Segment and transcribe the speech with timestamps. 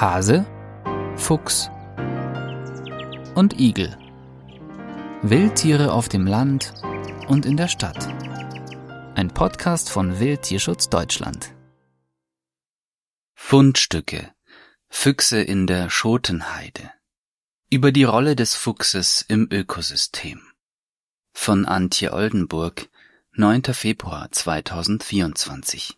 [0.00, 0.46] Hase,
[1.16, 1.70] Fuchs
[3.34, 3.98] und Igel.
[5.22, 6.72] Wildtiere auf dem Land
[7.26, 8.06] und in der Stadt.
[9.16, 11.52] Ein Podcast von Wildtierschutz Deutschland.
[13.34, 14.32] Fundstücke.
[14.88, 16.92] Füchse in der Schotenheide.
[17.68, 20.40] Über die Rolle des Fuchses im Ökosystem.
[21.32, 22.88] Von Antje Oldenburg,
[23.32, 23.64] 9.
[23.74, 25.97] Februar 2024.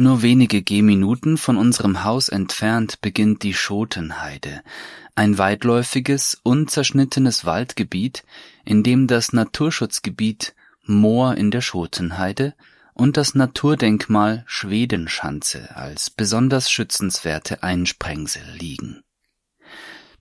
[0.00, 4.62] Nur wenige Gehminuten von unserem Haus entfernt beginnt die Schotenheide,
[5.16, 8.22] ein weitläufiges, unzerschnittenes Waldgebiet,
[8.64, 12.54] in dem das Naturschutzgebiet Moor in der Schotenheide
[12.94, 19.02] und das Naturdenkmal Schwedenschanze als besonders schützenswerte Einsprengsel liegen.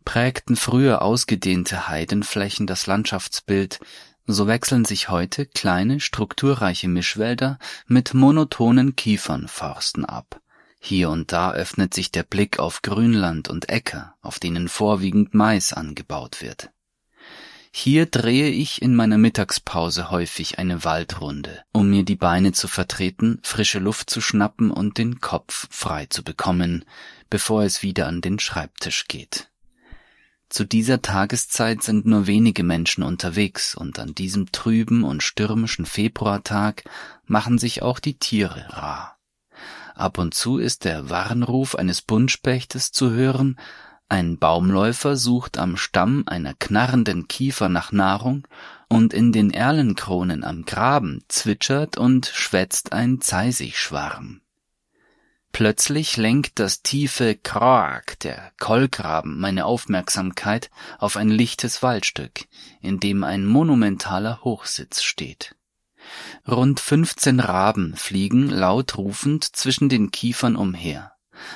[0.06, 3.80] Prägten früher ausgedehnte Heidenflächen das Landschaftsbild,
[4.28, 10.42] so wechseln sich heute kleine, strukturreiche Mischwälder mit monotonen Kiefernforsten ab.
[10.80, 15.74] Hier und da öffnet sich der Blick auf Grünland und Äcker, auf denen vorwiegend Mais
[15.74, 16.70] angebaut wird.
[17.72, 23.40] Hier drehe ich in meiner Mittagspause häufig eine Waldrunde, um mir die Beine zu vertreten,
[23.44, 26.86] frische Luft zu schnappen und den Kopf frei zu bekommen,
[27.30, 29.50] bevor es wieder an den Schreibtisch geht.
[30.50, 36.84] Zu dieser Tageszeit sind nur wenige Menschen unterwegs und an diesem trüben und stürmischen Februartag
[37.26, 39.18] machen sich auch die Tiere rar.
[39.94, 43.58] Ab und zu ist der Warnruf eines Buntspechtes zu hören,
[44.10, 48.48] ein Baumläufer sucht am Stamm einer knarrenden Kiefer nach Nahrung
[48.88, 54.40] und in den Erlenkronen am Graben zwitschert und schwätzt ein Zeisigschwarm.
[55.58, 62.46] Plötzlich lenkt das tiefe Kroak der Kolkraben meine Aufmerksamkeit auf ein lichtes Waldstück,
[62.80, 65.56] in dem ein monumentaler Hochsitz steht.
[66.48, 71.14] Rund 15 Raben fliegen laut rufend zwischen den Kiefern umher.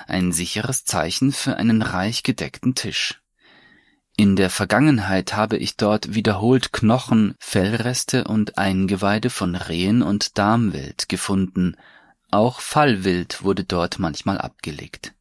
[0.08, 3.22] Ein sicheres Zeichen für einen reich gedeckten Tisch.
[4.18, 11.08] In der Vergangenheit habe ich dort wiederholt Knochen, Fellreste und Eingeweide von Rehen und Darmwild
[11.08, 11.76] gefunden
[12.32, 15.14] auch Fallwild wurde dort manchmal abgelegt.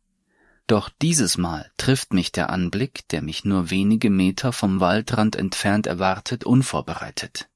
[0.67, 5.89] Doch dieses Mal trifft mich der Anblick, der mich nur wenige Meter vom Waldrand entfernt
[5.89, 7.49] erwartet, unvorbereitet.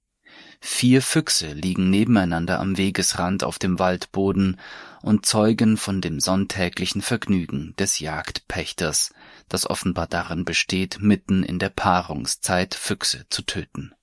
[0.60, 4.58] Vier Füchse liegen nebeneinander am Wegesrand auf dem Waldboden
[5.02, 9.12] und zeugen von dem sonntäglichen Vergnügen des Jagdpächters,
[9.48, 13.94] das offenbar darin besteht, mitten in der Paarungszeit Füchse zu töten.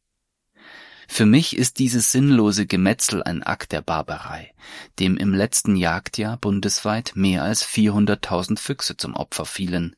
[1.13, 4.53] Für mich ist dieses sinnlose Gemetzel ein Akt der Barbarei,
[4.97, 9.97] dem im letzten Jagdjahr bundesweit mehr als 400.000 Füchse zum Opfer fielen.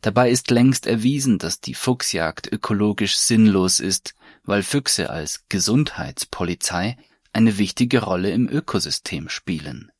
[0.00, 6.96] Dabei ist längst erwiesen, dass die Fuchsjagd ökologisch sinnlos ist, weil Füchse als Gesundheitspolizei
[7.32, 9.92] eine wichtige Rolle im Ökosystem spielen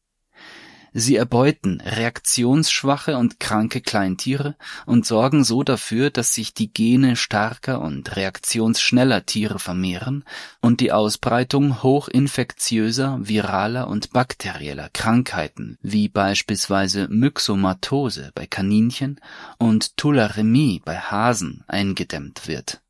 [0.93, 4.57] Sie erbeuten reaktionsschwache und kranke Kleintiere
[4.87, 10.25] und sorgen so dafür, dass sich die Gene starker und reaktionsschneller Tiere vermehren
[10.61, 19.21] und die Ausbreitung hochinfektiöser, viraler und bakterieller Krankheiten wie beispielsweise Myxomatose bei Kaninchen
[19.59, 22.81] und Tularemie bei Hasen eingedämmt wird.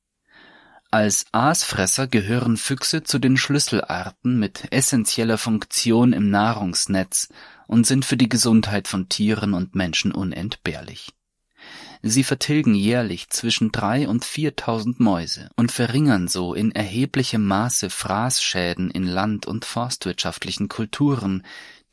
[0.92, 7.28] Als Aasfresser gehören Füchse zu den Schlüsselarten mit essentieller Funktion im Nahrungsnetz
[7.68, 11.12] und sind für die Gesundheit von Tieren und Menschen unentbehrlich.
[12.02, 18.90] Sie vertilgen jährlich zwischen drei und viertausend Mäuse und verringern so in erheblichem Maße Fraßschäden
[18.90, 21.44] in land- und forstwirtschaftlichen Kulturen,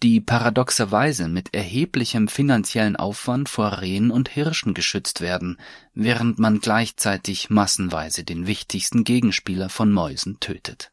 [0.03, 5.57] die paradoxerweise mit erheblichem finanziellen Aufwand vor Rehen und Hirschen geschützt werden,
[5.93, 10.91] während man gleichzeitig massenweise den wichtigsten Gegenspieler von Mäusen tötet.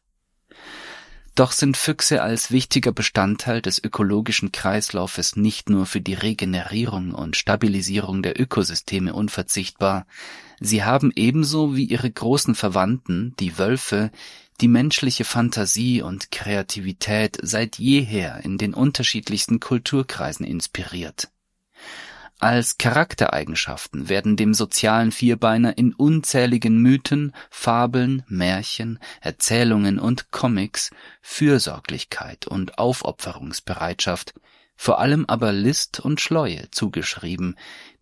[1.35, 7.35] Doch sind Füchse als wichtiger Bestandteil des ökologischen Kreislaufes nicht nur für die Regenerierung und
[7.35, 10.07] Stabilisierung der Ökosysteme unverzichtbar,
[10.61, 14.11] sie haben ebenso wie ihre großen Verwandten, die Wölfe,
[14.61, 21.29] die menschliche Fantasie und Kreativität seit jeher in den unterschiedlichsten Kulturkreisen inspiriert.
[22.39, 30.91] Als Charaktereigenschaften werden dem sozialen Vierbeiner in unzähligen Mythen, Fabeln, Märchen, Erzählungen und Comics
[31.21, 34.33] Fürsorglichkeit und Aufopferungsbereitschaft,
[34.75, 37.55] vor allem aber List und Schleue zugeschrieben,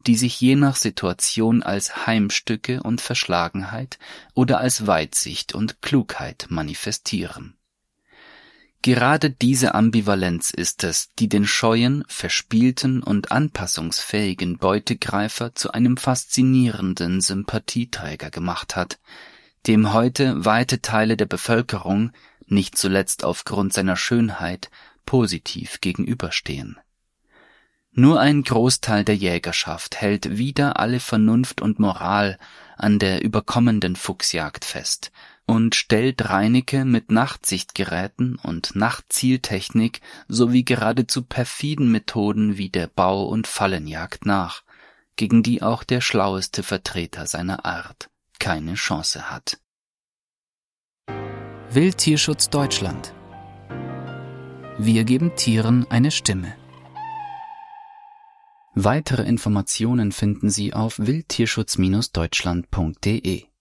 [0.07, 3.99] die sich je nach Situation als Heimstücke und Verschlagenheit
[4.33, 7.55] oder als Weitsicht und Klugheit manifestieren
[8.83, 17.21] Gerade diese Ambivalenz ist es, die den scheuen, verspielten und anpassungsfähigen Beutegreifer zu einem faszinierenden
[17.21, 18.99] Sympathieträger gemacht hat,
[19.67, 22.11] dem heute weite Teile der Bevölkerung,
[22.45, 24.69] nicht zuletzt aufgrund seiner Schönheit,
[25.05, 26.77] positiv gegenüberstehen.
[27.95, 32.39] Nur ein Großteil der Jägerschaft hält wieder alle Vernunft und Moral
[32.75, 35.11] an der überkommenden Fuchsjagd fest
[35.45, 43.45] und stellt Reinecke mit Nachtsichtgeräten und Nachtzieltechnik sowie geradezu perfiden Methoden wie der Bau- und
[43.45, 44.63] Fallenjagd nach,
[45.15, 48.09] gegen die auch der schlaueste Vertreter seiner Art
[48.39, 49.59] keine Chance hat.
[51.69, 53.13] Wildtierschutz Deutschland
[54.79, 56.62] Wir geben Tieren eine Stimme.
[58.75, 63.43] Weitere Informationen finden Sie auf wildtierschutz-deutschland.de